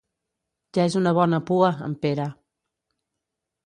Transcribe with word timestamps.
Ja 0.77 0.85
és 0.91 0.95
una 1.01 1.13
bona 1.19 1.41
pua, 1.51 1.71
en 1.91 1.97
Pere. 2.07 2.29